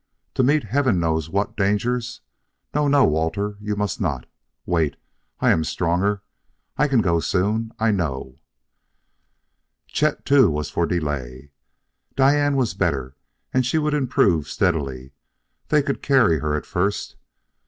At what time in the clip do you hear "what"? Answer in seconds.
1.29-1.55